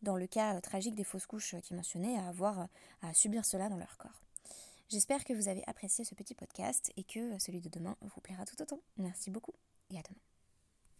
dans 0.02 0.16
le 0.16 0.26
cas 0.26 0.60
tragique 0.60 0.94
des 0.94 1.04
fausses 1.04 1.26
couches 1.26 1.54
qui 1.62 1.74
mentionnaient, 1.74 2.18
à 2.18 2.28
avoir 2.28 2.68
à 3.02 3.14
subir 3.14 3.44
cela 3.44 3.68
dans 3.68 3.78
leur 3.78 3.96
corps. 3.98 4.22
J'espère 4.92 5.24
que 5.24 5.32
vous 5.32 5.48
avez 5.48 5.62
apprécié 5.66 6.04
ce 6.04 6.14
petit 6.14 6.34
podcast 6.34 6.92
et 6.98 7.04
que 7.04 7.38
celui 7.38 7.62
de 7.62 7.70
demain 7.70 7.96
vous 8.02 8.20
plaira 8.20 8.44
tout 8.44 8.60
autant. 8.60 8.82
Merci 8.98 9.30
beaucoup 9.30 9.54
et 9.88 9.96
à 9.96 10.02
demain. 10.02 10.20